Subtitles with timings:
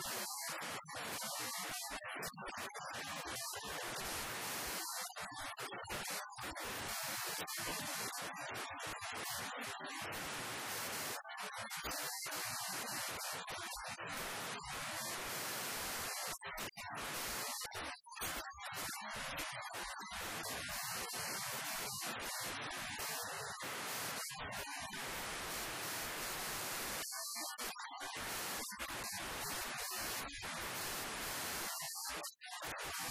[0.00, 0.30] you
[32.82, 33.10] you